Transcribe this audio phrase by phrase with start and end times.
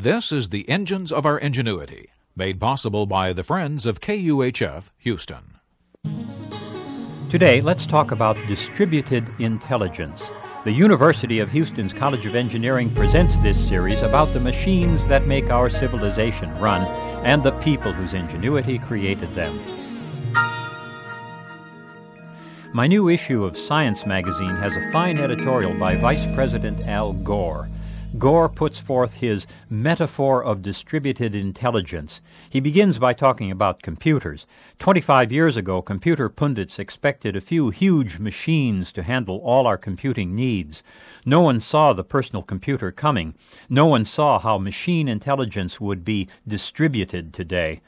[0.00, 5.58] This is the Engines of Our Ingenuity, made possible by the Friends of KUHF Houston.
[7.28, 10.22] Today, let's talk about distributed intelligence.
[10.62, 15.50] The University of Houston's College of Engineering presents this series about the machines that make
[15.50, 16.82] our civilization run
[17.26, 19.58] and the people whose ingenuity created them.
[22.72, 27.68] My new issue of Science magazine has a fine editorial by Vice President Al Gore.
[28.16, 32.22] Gore puts forth his metaphor of distributed intelligence.
[32.48, 34.46] He begins by talking about computers.
[34.78, 39.76] Twenty five years ago, computer pundits expected a few huge machines to handle all our
[39.76, 40.82] computing needs.
[41.26, 43.34] No one saw the personal computer coming.
[43.68, 47.82] No one saw how machine intelligence would be distributed today.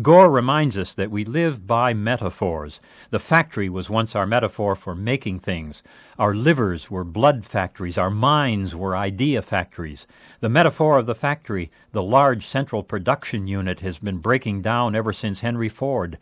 [0.00, 2.80] Gore reminds us that we live by metaphors.
[3.10, 5.82] The factory was once our metaphor for making things.
[6.18, 7.98] Our livers were blood factories.
[7.98, 10.06] Our minds were idea factories.
[10.40, 15.12] The metaphor of the factory, the large central production unit, has been breaking down ever
[15.12, 16.18] since Henry Ford.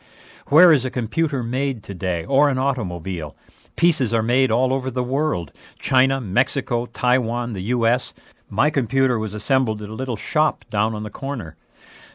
[0.49, 3.37] Where is a computer made today, or an automobile?
[3.77, 8.13] Pieces are made all over the world China, Mexico, Taiwan, the U.S.
[8.51, 11.57] My computer was assembled at a little shop down on the corner.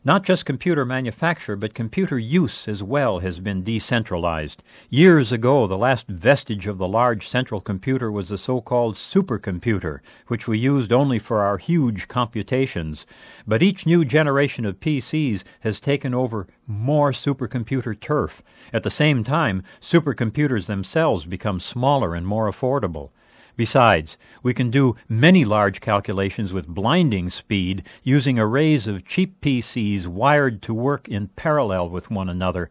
[0.08, 4.64] Not just computer manufacture, but computer use as well has been decentralized.
[4.90, 10.00] Years ago, the last vestige of the large central computer was the so called supercomputer,
[10.28, 13.06] which we used only for our huge computations.
[13.46, 18.42] But each new generation of PCs has taken over more supercomputer turf.
[18.72, 23.10] At the same time, supercomputers themselves become smaller and more affordable.
[23.58, 30.06] Besides, we can do many large calculations with blinding speed using arrays of cheap PCs
[30.06, 32.70] wired to work in parallel with one another.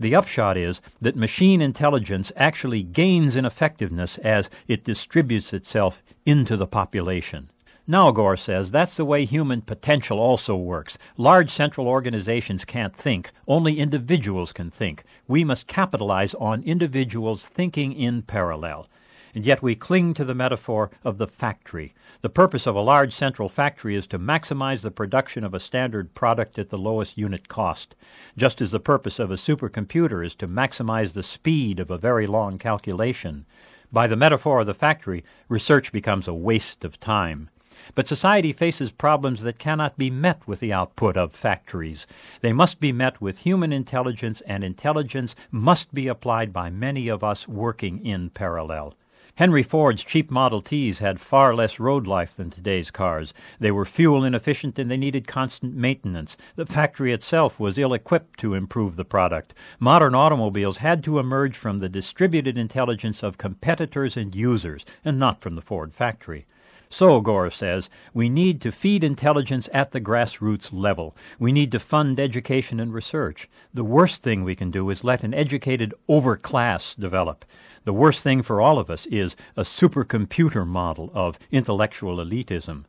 [0.00, 6.56] The upshot is that machine intelligence actually gains in effectiveness as it distributes itself into
[6.56, 7.50] the population.
[7.86, 10.96] Now, Gore says, that's the way human potential also works.
[11.18, 15.04] Large central organizations can't think, only individuals can think.
[15.28, 18.88] We must capitalize on individuals thinking in parallel
[19.34, 21.92] and yet we cling to the metaphor of the factory.
[22.22, 26.14] The purpose of a large central factory is to maximize the production of a standard
[26.14, 27.94] product at the lowest unit cost,
[28.36, 32.26] just as the purpose of a supercomputer is to maximize the speed of a very
[32.26, 33.44] long calculation.
[33.92, 37.50] By the metaphor of the factory, research becomes a waste of time.
[37.96, 42.06] But society faces problems that cannot be met with the output of factories.
[42.40, 47.24] They must be met with human intelligence, and intelligence must be applied by many of
[47.24, 48.94] us working in parallel.
[49.36, 53.34] Henry Ford's cheap Model Ts had far less road life than today's cars.
[53.58, 56.36] They were fuel inefficient and they needed constant maintenance.
[56.54, 59.52] The factory itself was ill equipped to improve the product.
[59.80, 65.40] Modern automobiles had to emerge from the distributed intelligence of competitors and users, and not
[65.40, 66.46] from the Ford factory.
[66.88, 71.16] So, Gore says, we need to feed intelligence at the grassroots level.
[71.40, 73.48] We need to fund education and research.
[73.72, 77.44] The worst thing we can do is let an educated overclass develop.
[77.84, 82.84] The worst thing for all of us is a supercomputer model of intellectual elitism.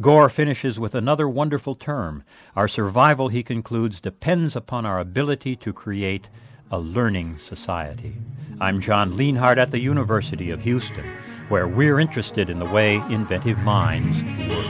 [0.00, 2.24] Gore finishes with another wonderful term.
[2.56, 6.28] Our survival, he concludes, depends upon our ability to create
[6.72, 8.16] a learning society.
[8.60, 11.04] I'm John Lienhard at the University of Houston,
[11.48, 14.61] where we're interested in the way inventive minds work.